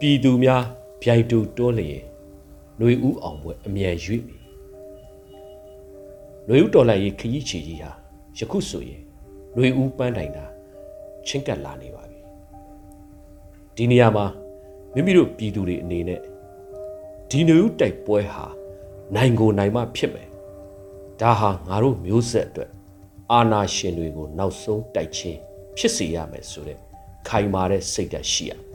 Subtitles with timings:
[0.00, 0.62] ပြည်သူများ
[1.02, 2.02] ဗျိုက်တူတွန်းလျင်
[2.78, 4.38] ຫນွေဦးအောင်ပွဲအမြန်ရွေ့ပြီ
[6.46, 7.90] ຫນွေဦးတော်လိုက်ရေးခကြီးချီကြီးဟာ
[8.38, 9.02] ယခုဆိုရင်
[9.54, 10.44] ຫນွေဦးပန်းတိုင်တာ
[11.26, 12.20] ချင်းကပ်လာနေပါပြီ
[13.76, 14.26] ဒီနေရာမှာ
[14.94, 16.20] မိမိတို့ပြည်သူတွေအနေနဲ့
[17.30, 18.44] ဒီຫນွေဦးတိုက်ပွဲဟာ
[19.14, 20.28] နိုင်ကိုနိုင်မှဖြစ်မယ်
[21.21, 22.71] ဒါဟာငါတို့မျိုးဆက်အတွက်
[23.31, 25.39] အာနာရှင်တွေကိုနောက်ဆုံးတိုက်ချင်း
[25.77, 26.79] ဖြစ်စေရမယ်ဆိုတဲ့
[27.27, 28.69] ခိုင်မာတဲ့စိတ်ဓာတ်ရှိရမယ်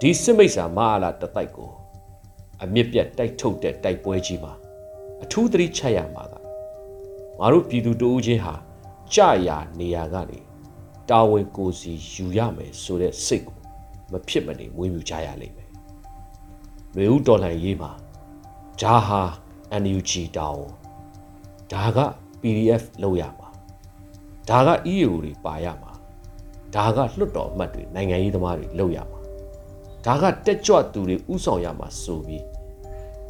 [0.00, 1.70] ဒီစစ်မိတ်ဆာမဟာလာတတိုက်ကို
[2.62, 4.52] အမြင့်ပြတ်တိုက်ထုတ်တဲ့တိုက်ပွဲကြီးမှာ
[5.22, 6.34] အထူးသတိချရမှာက
[7.38, 8.54] ငါတို့ပြည်သူတဦးချင်းဟာ
[9.14, 10.40] ကြာရာနေရာကနေ
[11.10, 13.58] တာဝန်ကိုယ်စီယူရမယ်ဆိုတဲ့စိတ်ကို
[14.12, 15.70] မဖြစ်မနေမွေးမြူကြရလိမ့်မယ်။
[16.96, 17.92] လူဦးတော်လှန်ရေးမှာ
[18.80, 19.22] ဂျာဟာ
[19.82, 20.83] NUG တောင်း
[21.72, 21.98] ဒါက
[22.40, 23.48] PDF လောက်ရမှာ
[24.48, 25.92] ဒါက EAO တွေပါရမှာ
[26.74, 29.20] ဒါကလွတ်တော်အမတ်တွေနိုင်ငံရေးသမားတွေလောက်ရမှာ
[30.06, 32.44] ဒါကတက်ကြွသူတွေဥဆောင်ရမှာဆိုပြီး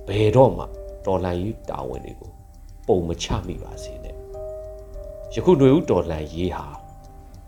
[0.06, 0.64] ဘယ်တော့မှ
[1.06, 2.30] တော်လှန်ရေးတာဝန်တွေကို
[2.86, 4.14] ပုံမချမိပါစေနဲ့
[5.34, 6.66] ယခုတွေဦးတော်လှန်ရေးဟာ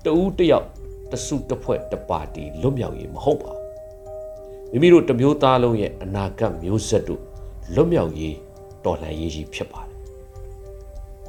[0.04, 0.68] တဦးတစ်ယောက်
[1.10, 3.66] တစ်စုတစ်ဖွဲ့တစ်ပါတီလွတ်မြောက်ရေးမဟုတ်ပါဘူး
[4.70, 7.22] မိမိတို့တစ်မျိုးသားလုံးရဲ့အနာဂတ်မျိုးဆက်တို့
[7.74, 8.36] လွတ်မြောက်ရေး
[8.84, 9.85] တော်လှန်ရေးကြီးဖြစ်ပါတယ်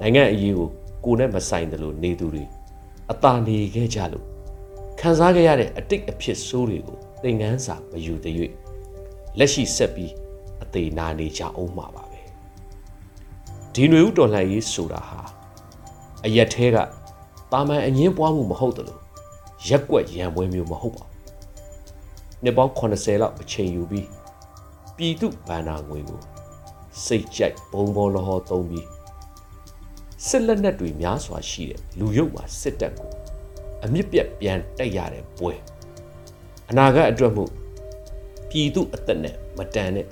[0.02, 0.70] နိုင်ငံအရေးကို
[1.06, 2.44] ကိုယ်နဲ့မဆိုင်တယ်လို့နေသူတွေ
[3.12, 4.26] အသာနေခဲ့ကြလို့
[5.00, 8.36] ခံစားခဲ့ရတဲ့အတိတ်အဖြစ်ဆိုးတွေကိုသင်ခန်းစာမယူသေး၍
[9.38, 10.14] လက်ရှိဆက်ပြီး
[10.64, 12.22] အသေးနာနေကြအောင်မှာပါပဲ
[13.74, 15.22] ဒီຫນွေဥတော်လှန်ရေးဆိုတာဟာ
[16.26, 16.78] အရက်သေးက
[17.52, 19.02] တာမန်အငင်းပွားမှုမဟုတ်တယ်လို့
[19.68, 21.18] ရက်ကွက်ရံပွဲမျိုးမဟုတ်ပါဘူး
[22.44, 24.08] နှစ်ပေါင်း80လောက်အချိန်ယူပြီး
[24.96, 26.22] ပြည်သူဗန္နာငွေကို
[27.06, 28.88] စိတ်ကြိုက်ဘုံဘောလဟောသုံးပြီး
[30.26, 33.12] စစ်လက်နက်တွေများစွာရှိတဲ့လူရုပ်မှာစစ်တပ်ကို
[33.86, 35.54] အမြင့်ပြတ်ပြန်တိုက်ရတဲ့ပွဲ
[36.70, 37.46] အနာဂတ်အတွက်မှု
[38.50, 40.08] ပြည်သူအသက်နဲ့မတန်တဲ့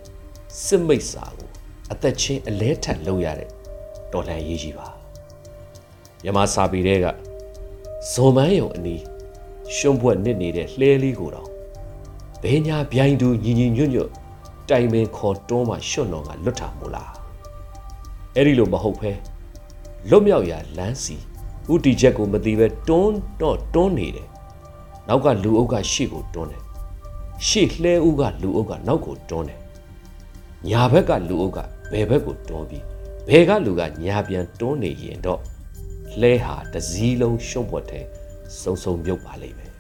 [0.66, 1.50] စစ်မိတ်စာကို
[1.92, 3.50] အသက်ချင်းအလဲထက်လုပ်ရတဲ့
[4.12, 4.88] တော်လှန်ရေးကြီးပါ
[6.24, 7.06] မြမစာပေတွေက
[8.12, 9.02] ဇုံမန်းယုံအနီး
[9.76, 11.50] ရှုံးဘွက်နစ်နေတဲ့လှဲလေးကိုတော့
[12.44, 14.12] ဘဲညာဗျိုင်းသူညီညီညွတ်ညွတ်
[14.70, 17.12] တိုင်ပင်ခေါ်တွန်းမှရွှွတ်တော်ကလွတ်တာမို့လား
[18.36, 19.12] အဲ့ဒီလိုမဟုတ်ဖဲ
[20.10, 21.16] လွတ်မြောက်ရာလမ်းစီ
[21.72, 24.28] ဥတီချက်ကိုမသိပဲတွန်းတော့တွန်းနေတယ်
[25.08, 26.64] နောက်ကလူအုပ်ကရှေ့ကိုတွန်းတယ်
[27.48, 29.60] ရှေ့လှဲဦးကလူအုပ်ကနောက်ကိုတွန်းတယ်
[30.70, 31.60] ညာဘက်ကလူအုပ်က
[31.92, 32.84] ဘယ်ဘက်ကိုတွန်းပြီး
[33.28, 35.42] ဘယ်ကလူကညာပြန်တွန်းနေရင်တော့
[36.20, 38.06] လှဲဟာတစည်းလုံးရှုံ့ပွက်တဲ့
[38.60, 39.72] စုံစုံမြုပ်ပါလိမ့်မယ်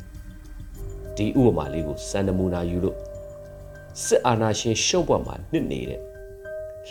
[1.15, 2.97] ဒီဥပမာလေးကိုစံနမူနာယူလို့
[4.03, 6.01] စစ်အာဏာရှင်ရှုံ့ပွက်မှာနှစ်နေတဲ့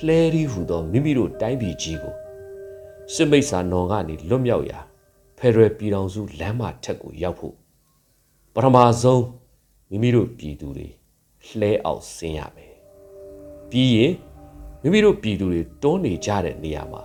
[0.05, 2.15] လှဲရီဟူသောမိမိတို့တိုင်းပြည်ကြီးကို
[3.13, 4.81] စစ်မိတ်ဆာနော်ကနေလွတ်မြောက်ရာ
[5.39, 7.55] ဖက်ဒရယ်ပြည်ထောင်စုလမ်းမထက်ကိုရောက်ဖို့
[8.55, 9.25] ပထမဆုံး
[9.91, 10.89] မိမိတို့ပြည်သူတွေ
[11.59, 12.75] လှဲအောင်ဆင်းရမယ်
[13.71, 14.13] ပြီးရင်
[14.83, 17.03] မိမိတို့ပြည်သူတွေတွန်းနေကြတဲ့နေရာမှာ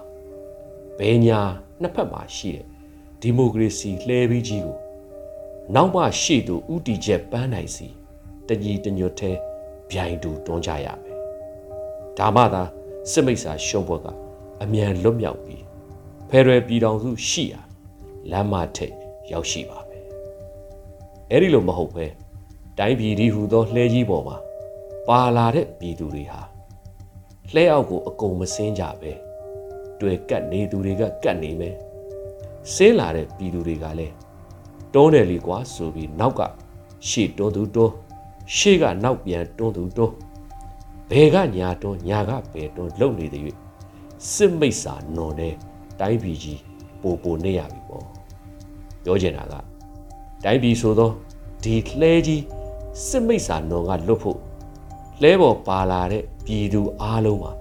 [0.98, 1.40] ဘယ်ညာ
[1.82, 2.66] နှစ်ဖက်မှာရှိတဲ့
[3.22, 4.78] ဒီမိုကရေစီလှဲပြီးကြီးကို
[5.76, 7.88] နောက်မှရှေ့သို့ဥတီချက်ပန်းနိုင်စီ
[8.48, 9.38] တညီတညွတ်သေး
[9.92, 11.18] ဗျိုင်တူတွန်းကြရမယ်
[12.18, 12.64] ဒါမှသာ
[13.12, 14.08] စစ်မိတ်ဆာရှုံးဘွက်က
[14.64, 15.69] အမြန်လွတ်မြောက်ပြီး
[16.32, 17.62] ဖယ်ရယ်ပြည်တော်စုရှိရာ
[18.32, 18.96] လမ်းမထိပ်
[19.32, 20.06] ရောက်ရှိပါမယ်။
[21.32, 22.06] အဲ့ဒီလိုမဟုတ်ပဲ
[22.78, 24.38] တိုင်းပြည်ဒီဟူသောလှဲကြီးပေါ်မှာ
[25.08, 26.42] ပါလာတဲ့ပြည်သူတွေဟာ
[27.54, 29.12] လှဲအောက်ကိုအကုန်မစင်းကြပဲ
[30.00, 31.76] တွေ့ကတ်နေသူတွေကကတ်နေမယ်။
[32.74, 34.14] ဆင်းလာတဲ့ပြည်သူတွေကလည်း
[34.94, 36.42] တွန်းတယ်လေကွာဆိုပြီးနောက်က
[37.08, 37.94] ရှေ့တွန်းသူတွန်း
[38.56, 40.16] ရှေ့ကနောက်ပြန်တွန်းသူတွန်း
[41.10, 43.44] ဘယ်ကညာတွန်းညာကဘယ်တွန်းလုံနေတဲ့၍
[44.32, 45.56] စစ်မိတ်စာနော်တဲ့
[46.00, 46.60] တိုင်းပြည်ကြီး
[47.02, 48.06] ပိုပိုနေရပြီပေါ့
[49.04, 49.54] ပြောချင်တာက
[50.44, 51.14] တိုင်းပြည်ဆိုတော့
[51.64, 52.44] ဒီလှဲကြီး
[53.08, 54.40] စစ်မိတ်စာနော်ကလွတ်ဖို့
[55.24, 57.52] လဲပေါ်ပါလာတဲ့ပြည်သူအားလုံးမှာ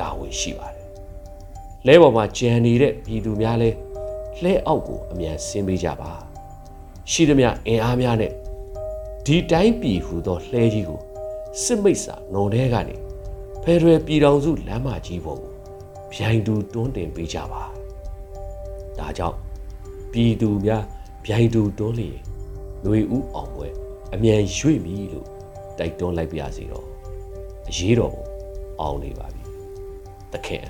[0.00, 0.88] တာဝန်ရှိပါတယ်
[1.86, 3.70] လဲပေါ်မှာကြံနေတဲ့ပြည်သူများလဲ
[4.42, 6.12] လှဲအောက်ကိုအမြန်ဆင်းပေးကြပါ
[7.10, 8.32] ရှိသမျှအင်အားများနဲ့
[9.26, 11.00] ဒီတိုင်းပြည်ဟူသောလှဲကြီးကို
[11.62, 12.96] စစ်မိတ်စာနော်တဲကနေ
[13.62, 15.53] ဖယ်ဒရယ်ပြည်တော်စုလမ်းမကြီးပေါ်ကို
[16.14, 17.62] ဗျိုင်တူတွန်းတင်ပေးကြပါ
[18.98, 19.38] ဒါကြောင့်
[20.12, 20.82] ပြည်သူများ
[21.26, 22.16] ဗျိုင်တူတွန်းလျင်
[22.82, 23.68] ຫນွေဥအောင်ပွဲ
[24.14, 25.28] အမြန်ရွေ့ပြီလို့
[25.78, 26.86] တိုက်တွန်းလိုက်ပါရစီတော့
[27.68, 28.24] အရေးတော်ပုံ
[28.80, 29.42] အောင်နေပါပြီ
[30.32, 30.64] တခင်